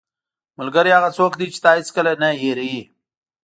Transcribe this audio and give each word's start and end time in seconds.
ملګری 0.59 0.91
هغه 0.97 1.09
څوک 1.17 1.31
دی 1.39 1.47
چې 1.53 1.59
تا 1.63 1.71
هیڅکله 1.77 2.11
نه 2.21 2.29
هېروي. 2.41 2.81